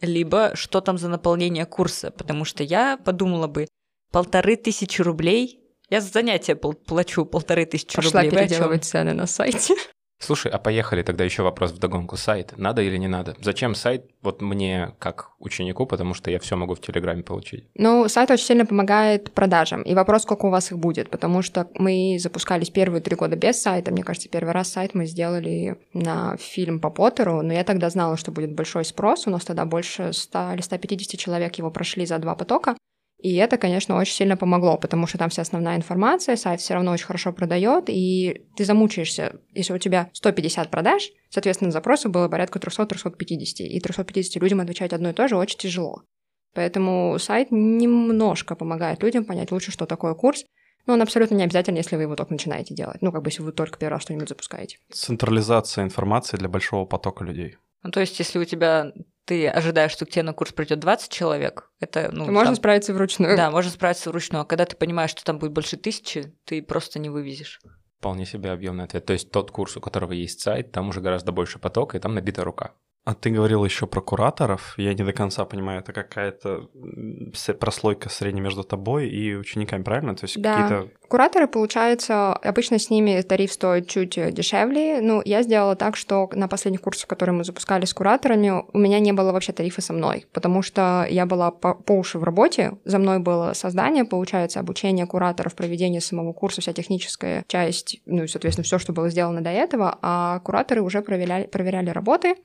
[0.00, 2.10] либо что там за наполнение курса.
[2.10, 3.66] Потому что я подумала бы,
[4.10, 8.30] полторы тысячи рублей, я за занятие пол- плачу полторы тысячи Пошла рублей.
[8.30, 8.48] Чём?
[8.48, 9.74] переделывать цены на сайте.
[10.22, 12.16] Слушай, а поехали тогда еще вопрос в догонку.
[12.16, 13.34] Сайт надо или не надо?
[13.40, 17.66] Зачем сайт вот мне как ученику, потому что я все могу в Телеграме получить?
[17.74, 19.82] Ну, сайт очень сильно помогает продажам.
[19.82, 23.60] И вопрос, сколько у вас их будет, потому что мы запускались первые три года без
[23.60, 23.90] сайта.
[23.90, 28.16] Мне кажется, первый раз сайт мы сделали на фильм по Поттеру, но я тогда знала,
[28.16, 29.26] что будет большой спрос.
[29.26, 32.76] У нас тогда больше 100 или 150 человек его прошли за два потока.
[33.22, 36.90] И это, конечно, очень сильно помогло, потому что там вся основная информация, сайт все равно
[36.90, 39.36] очень хорошо продает, и ты замучаешься.
[39.54, 45.10] Если у тебя 150 продаж, соответственно, запросов было порядка 300-350, и 350 людям отвечать одно
[45.10, 46.02] и то же очень тяжело.
[46.52, 50.44] Поэтому сайт немножко помогает людям понять лучше, что такое курс,
[50.86, 53.02] но он абсолютно не обязательно, если вы его только начинаете делать.
[53.02, 54.78] Ну, как бы, если вы только первый раз что-нибудь запускаете.
[54.90, 57.56] Централизация информации для большого потока людей.
[57.84, 58.92] Ну, то есть, если у тебя
[59.32, 62.92] ты ожидаешь, что к тебе на курс придет 20 человек, это, ну, можно там- справиться
[62.92, 63.34] вручную.
[63.34, 64.42] Да, можно справиться вручную.
[64.42, 67.58] А когда ты понимаешь, что там будет больше тысячи, ты просто не вывезешь.
[67.98, 69.06] Вполне себе объемный ответ.
[69.06, 72.14] То есть тот курс, у которого есть сайт, там уже гораздо больше потока, и там
[72.14, 72.72] набита рука.
[73.04, 74.74] А ты говорил еще про кураторов.
[74.76, 76.68] Я не до конца понимаю, это какая-то
[77.58, 80.14] прослойка средняя между тобой и учениками, правильно?
[80.14, 80.54] То есть Да.
[80.54, 80.88] какие-то...
[81.08, 85.00] Кураторы, получается, обычно с ними тариф стоит чуть э, дешевле.
[85.02, 89.00] Ну, я сделала так, что на последних курсах, которые мы запускали с кураторами, у меня
[89.00, 92.78] не было вообще тарифа со мной, потому что я была по, по уши в работе.
[92.84, 98.28] За мной было создание, получается, обучение кураторов, проведение самого курса, вся техническая часть, ну и,
[98.28, 102.36] соответственно, все, что было сделано до этого, а кураторы уже проверяли, проверяли работы.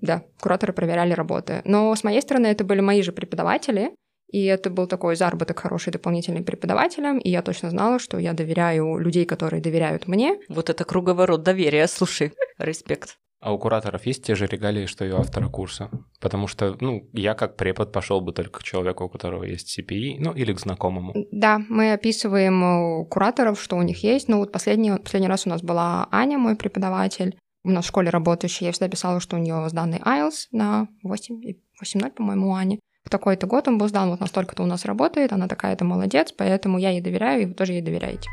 [0.00, 1.62] Да, кураторы проверяли работы.
[1.64, 3.92] Но с моей стороны это были мои же преподаватели,
[4.30, 8.98] и это был такой заработок хороший дополнительный преподавателям, и я точно знала, что я доверяю
[8.98, 10.38] людей, которые доверяют мне.
[10.48, 13.16] Вот это круговорот доверия, слушай, респект.
[13.40, 15.90] А у кураторов есть те же регалии, что и у автора курса?
[16.20, 20.16] Потому что, ну, я как препод пошел бы только к человеку, у которого есть CPI,
[20.18, 21.14] ну, или к знакомому.
[21.30, 24.28] Да, мы описываем кураторов, что у них есть.
[24.28, 27.38] Ну вот последний, последний раз у нас была Аня, мой преподаватель.
[27.68, 31.44] У нас в школе работающая, я всегда писала, что у нее сданный IELTS на 8,
[31.44, 32.80] и 8.0, по-моему, у.
[33.04, 36.78] В такой-то год он был сдан, вот настолько-то у нас работает, она такая-то молодец, поэтому
[36.78, 38.30] я ей доверяю, и вы тоже ей доверяете.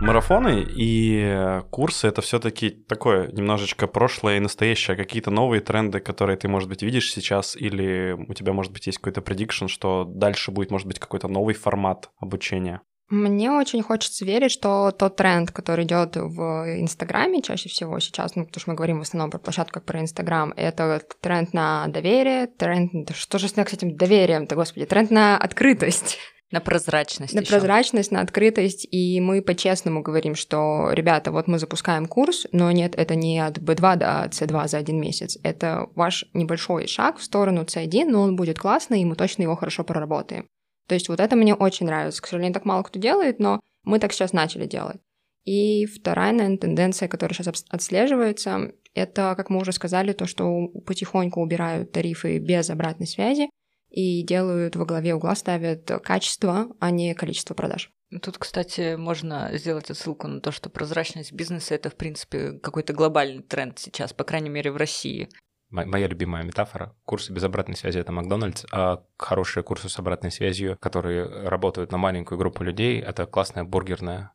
[0.00, 4.96] Марафоны и курсы— это все таки такое немножечко прошлое и настоящее.
[4.96, 8.98] Какие-то новые тренды, которые ты, может быть, видишь сейчас, или у тебя, может быть, есть
[8.98, 12.80] какой-то предикшн, что дальше будет, может быть, какой-то новый формат обучения?
[13.08, 18.44] Мне очень хочется верить, что тот тренд, который идет в Инстаграме чаще всего сейчас, ну,
[18.44, 22.48] потому что мы говорим в основном про площадку как про Инстаграм, это тренд на доверие,
[22.48, 23.14] тренд...
[23.14, 24.86] Что же с этим доверием-то, господи?
[24.86, 26.18] Тренд на открытость.
[26.52, 27.50] На прозрачность На ещё.
[27.50, 32.94] прозрачность, на открытость, и мы по-честному говорим, что, ребята, вот мы запускаем курс, но нет,
[32.96, 37.62] это не от B2 до C2 за один месяц, это ваш небольшой шаг в сторону
[37.62, 40.46] C1, но он будет классный, и мы точно его хорошо проработаем.
[40.86, 42.22] То есть вот это мне очень нравится.
[42.22, 45.00] К сожалению, так мало кто делает, но мы так сейчас начали делать.
[45.44, 51.40] И вторая, наверное, тенденция, которая сейчас отслеживается, это, как мы уже сказали, то, что потихоньку
[51.40, 53.48] убирают тарифы без обратной связи
[53.90, 57.90] и делают во главе угла, ставят качество, а не количество продаж.
[58.22, 63.42] Тут, кстати, можно сделать отсылку на то, что прозрачность бизнеса это, в принципе, какой-то глобальный
[63.42, 65.28] тренд сейчас, по крайней мере, в России.
[65.70, 66.94] Мо- Моя любимая метафора.
[67.04, 71.98] Курсы без обратной связи— это Макдональдс, а хорошие курсы с обратной связью, которые работают на
[71.98, 74.32] маленькую группу людей, это классная бургерная,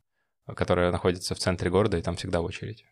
[0.55, 2.83] которая находится в центре города, и там всегда очередь.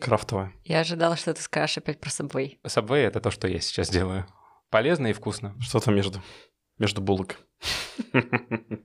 [0.00, 0.52] Крафтовая.
[0.64, 2.58] Я ожидала, что ты скажешь опять про Subway.
[2.64, 4.26] Subway— это то, что я сейчас делаю.
[4.68, 5.54] Полезно и вкусно.
[5.60, 6.20] Что-то между,
[6.78, 7.36] между булок.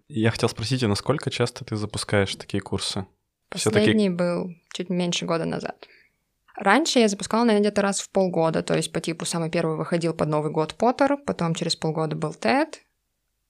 [0.07, 3.05] Я хотел спросить, а насколько часто ты запускаешь такие курсы?
[3.49, 5.87] Последний был чуть меньше года назад.
[6.55, 10.13] Раньше я запускала, наверное, где-то раз в полгода, то есть по типу самый первый выходил
[10.13, 12.81] под Новый год Поттер, потом через полгода был Тед,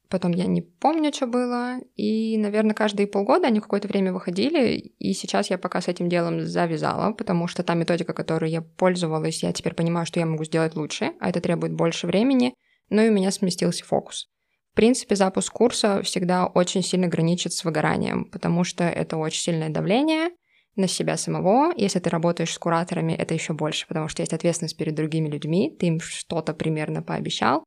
[0.08, 5.14] потом я не помню, что было, и, наверное, каждые полгода они какое-то время выходили, и
[5.14, 9.52] сейчас я пока с этим делом завязала, потому что та методика, которой я пользовалась, я
[9.52, 12.54] теперь понимаю, что я могу сделать лучше, а это требует больше времени,
[12.90, 14.28] но и у меня сместился фокус.
[14.74, 19.70] В принципе, запуск курса всегда очень сильно граничит с выгоранием, потому что это очень сильное
[19.70, 20.30] давление
[20.75, 21.73] на себя самого.
[21.75, 25.75] Если ты работаешь с кураторами, это еще больше, потому что есть ответственность перед другими людьми,
[25.77, 27.63] ты им что-то примерно пообещал.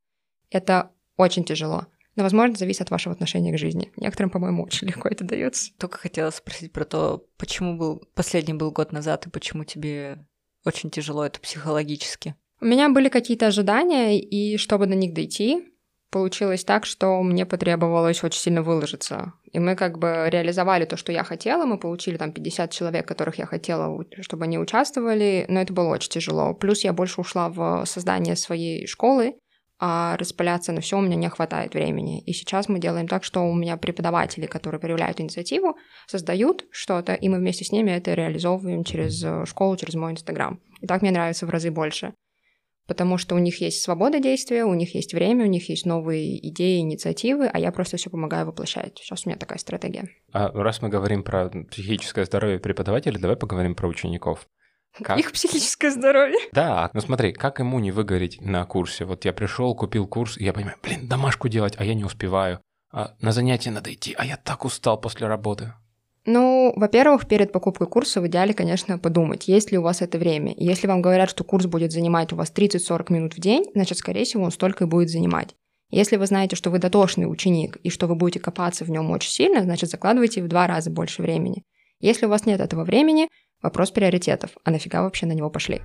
[0.50, 1.86] Это очень тяжело.
[2.16, 3.90] Но, возможно, зависит от вашего отношения к жизни.
[3.96, 5.72] Некоторым, по-моему, очень легко это дается.
[5.78, 10.24] Только хотела спросить про то, почему был последний был год назад и почему тебе
[10.64, 12.34] очень тяжело это психологически.
[12.60, 15.73] У меня были какие-то ожидания, и чтобы до них дойти,
[16.14, 19.32] получилось так, что мне потребовалось очень сильно выложиться.
[19.50, 21.64] И мы как бы реализовали то, что я хотела.
[21.64, 26.10] Мы получили там 50 человек, которых я хотела, чтобы они участвовали, но это было очень
[26.10, 26.54] тяжело.
[26.54, 29.34] Плюс я больше ушла в создание своей школы,
[29.80, 32.22] а распыляться на все у меня не хватает времени.
[32.22, 37.28] И сейчас мы делаем так, что у меня преподаватели, которые проявляют инициативу, создают что-то, и
[37.28, 40.60] мы вместе с ними это реализовываем через э, школу, через мой Инстаграм.
[40.80, 42.14] И так мне нравится в разы больше
[42.86, 46.46] потому что у них есть свобода действия, у них есть время, у них есть новые
[46.48, 48.98] идеи, инициативы, а я просто все помогаю воплощать.
[48.98, 50.08] Сейчас у меня такая стратегия.
[50.32, 54.46] А раз мы говорим про психическое здоровье преподавателей, давай поговорим про учеников.
[55.02, 55.18] Как?
[55.18, 56.38] Их психическое здоровье.
[56.52, 59.04] Да, ну смотри, как ему не выгореть на курсе?
[59.04, 62.60] Вот я пришел, купил курс, и я понимаю, блин, домашку делать, а я не успеваю.
[62.92, 65.72] А на занятия надо идти, а я так устал после работы.
[66.26, 70.54] Ну, во-первых, перед покупкой курса в идеале, конечно, подумать, есть ли у вас это время.
[70.56, 74.24] Если вам говорят, что курс будет занимать у вас 30-40 минут в день, значит, скорее
[74.24, 75.54] всего, он столько и будет занимать.
[75.90, 79.30] Если вы знаете, что вы дотошный ученик и что вы будете копаться в нем очень
[79.30, 81.62] сильно, значит, закладывайте в два раза больше времени.
[82.00, 83.28] Если у вас нет этого времени,
[83.60, 84.52] вопрос приоритетов.
[84.64, 85.82] А нафига вообще на него пошли?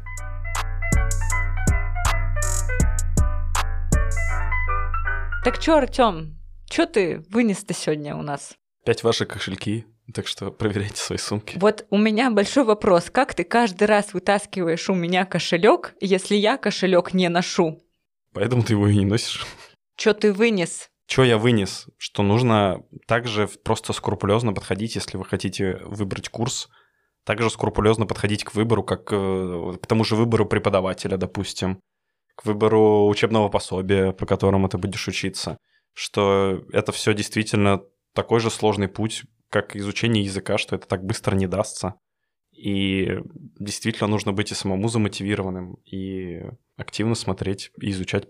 [5.43, 6.37] Так чё, Артём,
[6.69, 8.53] чё ты вынес-то сегодня у нас?
[8.83, 11.57] Опять ваши кошельки Так что проверяйте свои сумки.
[11.59, 13.09] Вот у меня большой вопрос.
[13.11, 17.83] Как ты каждый раз вытаскиваешь у меня кошелек, если я кошелек не ношу?
[18.33, 19.45] Поэтому ты его и не носишь.
[19.95, 20.89] Чё ты вынес?
[21.07, 21.87] Что я вынес?
[21.97, 26.69] Что нужно также просто скрупулезно подходить, если вы хотите выбрать курс,
[27.23, 31.79] также скрупулезно подходить к выбору, как э, к тому же выбору преподавателя, допустим,
[32.35, 35.57] к выбору учебного пособия, по которому ты будешь учиться,
[35.93, 37.81] что это все действительно
[38.13, 41.95] такой же сложный путь, как изучение языка, что это так быстро не дастся.
[42.51, 43.17] И
[43.59, 46.41] действительно нужно быть и самому замотивированным, и
[46.75, 48.27] активно смотреть и изучать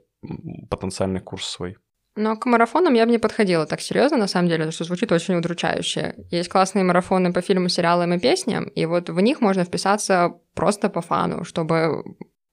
[0.69, 1.77] потенциальный курс свой.
[2.15, 5.11] Но к марафонам я бы не подходила так серьезно, на самом деле, потому что звучит
[5.11, 6.15] очень удручающе.
[6.31, 10.89] Есть классные марафоны по фильмам, сериалам и песням, и вот в них можно вписаться просто
[10.89, 12.03] по фану, чтобы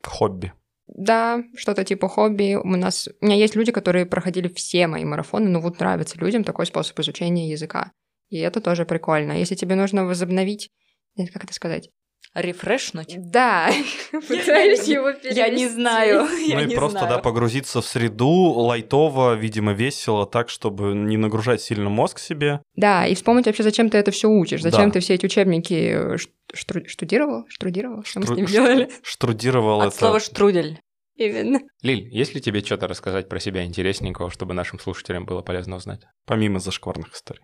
[0.07, 0.53] Хобби.
[0.87, 2.55] Да, что-то типа хобби.
[2.55, 6.45] У нас у меня есть люди, которые проходили все мои марафоны, ну вот нравится людям
[6.45, 7.91] такой способ изучения языка.
[8.29, 9.33] И это тоже прикольно.
[9.33, 10.71] Если тебе нужно возобновить,
[11.17, 11.91] нет, как это сказать?
[12.35, 13.15] Рефрешнуть?
[13.17, 13.71] Да,
[14.13, 16.27] пытаюсь его Я не знаю.
[16.49, 21.89] Ну и просто, да, погрузиться в среду лайтово, видимо, весело, так, чтобы не нагружать сильно
[21.89, 22.61] мозг себе.
[22.75, 26.17] Да, и вспомнить вообще, зачем ты это все учишь, зачем ты все эти учебники э,
[26.55, 27.47] штудировал?
[27.49, 28.05] Штудировал?
[28.05, 28.91] Что мы с ним делали?
[29.03, 29.97] Штрудировал От это.
[29.97, 30.81] слова штрудель.
[31.15, 31.61] Именно.
[31.81, 36.03] Лиль, есть ли тебе что-то рассказать про себя интересненького, чтобы нашим слушателям было полезно узнать?
[36.27, 37.43] Помимо зашкварных историй.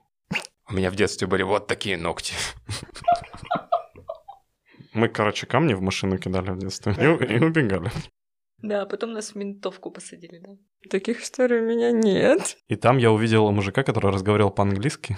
[0.69, 2.35] У меня в детстве были вот такие ногти.
[4.95, 7.91] Мы, короче, камни в машину кидали в детстве и, и убегали.
[8.59, 10.51] Да, потом нас в ментовку посадили, да.
[10.91, 12.57] Таких историй у меня нет.
[12.69, 15.17] И там я увидел мужика, который разговаривал по-английски.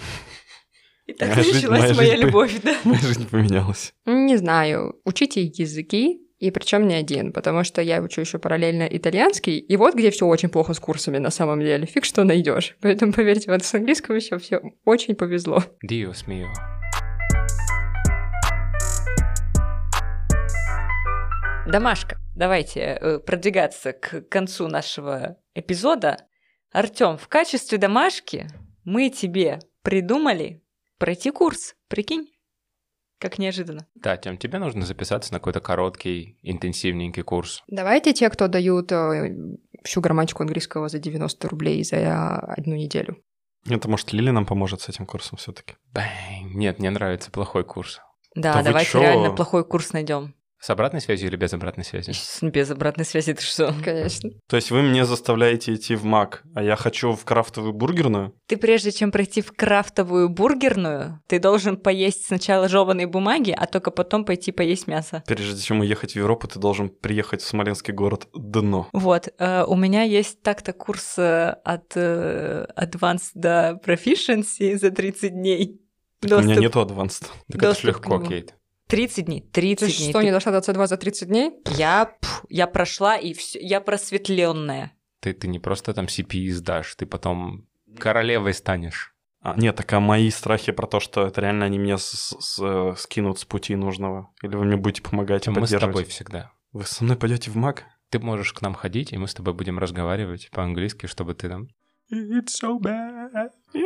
[1.07, 2.75] И так Моя жизнь- началась моя моя по- любовь, да.
[2.85, 3.93] Моя жизнь поменялась.
[4.07, 4.99] Не знаю.
[5.05, 9.95] Учите языки, и причем не один, потому что я учу еще параллельно итальянский, и вот
[9.95, 11.87] где все очень плохо с курсами на самом деле.
[11.87, 12.77] Фиг что найдешь.
[12.83, 15.63] Поэтому поверьте, вот с английском еще все очень повезло.
[15.83, 16.49] Диос мио.
[21.67, 26.19] Домашка, давайте э, продвигаться к концу нашего эпизода.
[26.73, 28.49] Артем, в качестве домашки
[28.85, 30.63] мы тебе придумали
[30.99, 31.75] пройти курс.
[31.89, 32.34] Прикинь?
[33.25, 33.87] Как неожиданно.
[33.95, 37.63] Да, Тем, тебе нужно записаться на какой-то короткий, интенсивненький курс.
[37.69, 39.35] Давайте те, кто дают э,
[39.83, 43.17] всю грамматику английского за 90 рублей за одну неделю.
[43.67, 45.77] Это, может, Лили нам поможет с этим курсом все-таки.
[45.95, 46.53] Бэнь.
[46.53, 48.03] Нет, мне нравится плохой курс.
[48.35, 50.35] Да, Да давайте реально плохой курс найдем.
[50.65, 52.13] С обратной связью или без обратной связи?
[52.41, 53.75] Без обратной связи ты что?
[53.85, 54.31] Конечно.
[54.49, 58.33] То есть вы мне заставляете идти в Мак, а я хочу в крафтовую бургерную?
[58.47, 63.91] Ты прежде чем пройти в крафтовую бургерную, ты должен поесть сначала жеванные бумаги, а только
[63.91, 65.23] потом пойти поесть мясо.
[65.27, 68.89] Прежде чем уехать в Европу, ты должен приехать в смоленский город Дно.
[68.95, 75.31] Вот, э, у меня есть так-то курс э, от э, Advanced до Proficiency за 30
[75.31, 75.83] дней.
[76.21, 77.19] Так у меня нету адванс.
[77.19, 78.27] Так это ж Доступ к легко, нему.
[78.27, 78.55] Кейт.
[78.97, 80.11] 30 дней, Ты 30 дней.
[80.11, 81.53] что, Ты- не дошла до C2 за 30 дней?
[81.77, 84.93] Я, пф, я прошла, и все, я просветленная.
[85.21, 87.67] Ты, ты не просто там CPI сдашь, ты потом
[87.99, 89.15] королевой станешь.
[89.41, 92.59] А, нет, так а мои страхи про то, что это реально они меня с- с-
[92.63, 94.31] э, скинут с пути нужного.
[94.43, 96.51] Или вы мне будете помогать и Мы с тобой всегда.
[96.73, 97.85] Вы со мной пойдете в Мак?
[98.11, 101.69] Ты можешь к нам ходить, и мы с тобой будем разговаривать по-английски, чтобы ты там...
[102.13, 103.14] It's so bad.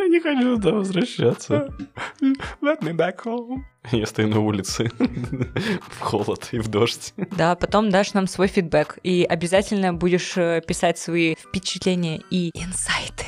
[0.09, 1.69] Я не хочу туда возвращаться.
[2.63, 3.61] Let me back home.
[3.93, 7.13] Я стою на улице в холод и в дождь.
[7.37, 13.27] Да, потом дашь нам свой фидбэк, и обязательно будешь э, писать свои впечатления и инсайты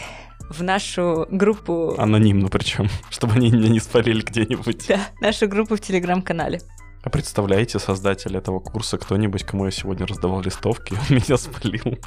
[0.48, 4.86] в нашу группу, Анонимно причем, чтобы они меня не спалили где-нибудь.
[4.88, 6.60] да, нашу группу в телеграм-канале.
[7.02, 11.98] А представляете, создатель этого курса кто-нибудь, кому я сегодня раздавал листовки, он меня спалил.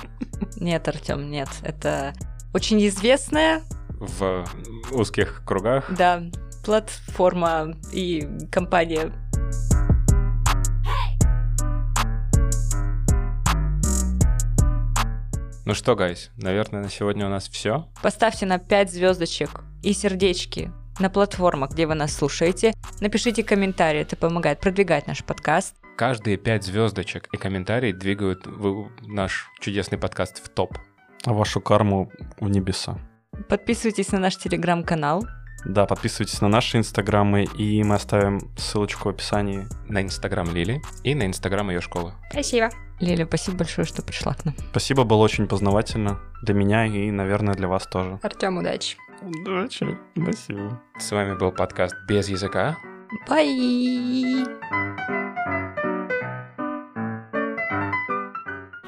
[0.58, 2.14] Нет, Артем, нет, это
[2.56, 3.62] очень известная,
[4.06, 4.46] В
[4.92, 5.86] узких кругах.
[5.96, 6.24] да,
[6.66, 9.12] платформа и компания.
[15.66, 17.88] Ну что, гайс, наверное, на сегодня у нас все.
[18.02, 22.74] Поставьте на 5 звездочек и сердечки на платформах, где вы нас слушаете.
[23.00, 25.76] Напишите комментарии, это помогает продвигать наш подкаст.
[25.96, 30.78] Каждые пять звездочек и комментарий двигают в- наш чудесный подкаст в топ.
[31.26, 32.98] А вашу карму в небеса.
[33.50, 35.26] Подписывайтесь на наш телеграм-канал.
[35.66, 39.66] Да, подписывайтесь на наши инстаграмы, и мы оставим ссылочку в описании.
[39.88, 42.14] На инстаграм Лили и на инстаграм ее школы.
[42.32, 42.70] Спасибо.
[43.00, 44.56] Лиля, спасибо большое, что пришла к нам.
[44.72, 48.20] Спасибо, было очень познавательно для меня и, наверное, для вас тоже.
[48.22, 48.98] Артем, удачи.
[49.22, 50.82] Удачи, спасибо.
[51.00, 52.78] С вами был подкаст «Без языка».
[53.28, 54.46] Бай!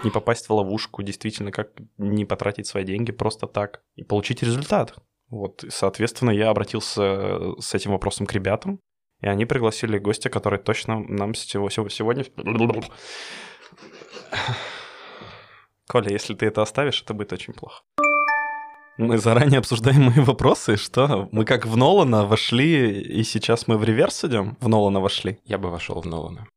[0.06, 4.96] Не попасть в ловушку, действительно, как не потратить свои деньги просто так и получить результат.
[5.30, 8.80] Вот, и, соответственно, я обратился с этим вопросом к ребятам,
[9.22, 12.24] и они пригласили гостя, который точно нам сего- сего- сегодня...
[15.88, 17.82] Коля, если ты это оставишь, это будет очень плохо.
[18.98, 23.84] Мы заранее обсуждаем мои вопросы, что мы как в Нолана вошли, и сейчас мы в
[23.84, 24.58] реверс идем?
[24.62, 25.40] В Нолана вошли.
[25.44, 26.48] Я бы вошел в Нолана.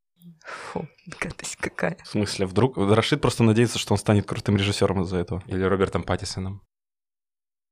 [0.49, 0.87] Фу,
[1.19, 1.97] гадость какая.
[2.03, 5.43] В смысле, вдруг Рашид просто надеется, что он станет крутым режиссером из-за этого.
[5.47, 6.61] Или Робертом Паттисоном.